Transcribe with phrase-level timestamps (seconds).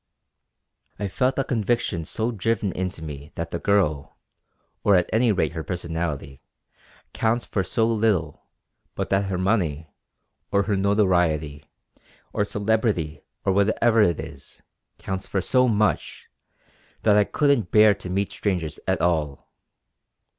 [0.97, 4.17] I felt the conviction so driven in to me that the girl,
[4.83, 6.41] or at any rate her personality,
[7.13, 8.47] counts for so little,
[8.95, 9.91] but that her money,
[10.51, 11.65] or her notoriety,
[12.33, 14.63] or celebrity or whatever it is,
[14.97, 16.27] counts for so much,
[17.03, 19.51] that I couldn't bear to meet strangers at all.